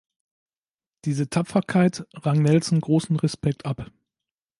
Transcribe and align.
Diese 1.05 1.29
Tapferkeit 1.29 2.07
rang 2.15 2.41
Nelson 2.41 2.81
großen 2.81 3.17
Respekt 3.17 3.67
ab. 3.67 3.91